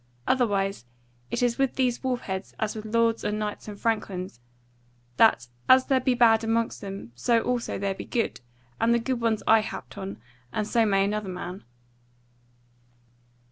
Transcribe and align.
Otherwise 0.25 0.85
it 1.29 1.43
is 1.43 1.59
with 1.59 1.75
these 1.75 1.99
wolfheads 2.03 2.55
as 2.59 2.75
with 2.75 2.85
lords 2.85 3.23
and 3.23 3.37
knights 3.37 3.67
and 3.67 3.79
franklins, 3.79 4.39
that 5.17 5.47
as 5.69 5.85
there 5.85 5.99
be 5.99 6.15
bad 6.15 6.43
amongst 6.43 6.81
them, 6.81 7.11
so 7.13 7.39
also 7.41 7.77
there 7.77 7.93
be 7.93 8.05
good; 8.05 8.41
and 8.79 8.95
the 8.95 8.97
good 8.99 9.21
ones 9.21 9.43
I 9.45 9.59
happed 9.59 9.99
on, 9.99 10.19
and 10.51 10.67
so 10.67 10.87
may 10.87 11.05
another 11.05 11.29
man." 11.29 11.65